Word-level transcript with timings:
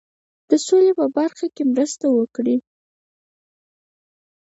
د 0.49 0.51
سولي 0.65 0.91
په 0.99 1.05
برخه 1.17 1.45
کې 1.55 1.63
مرسته 1.73 2.05
وکړي. 2.11 2.57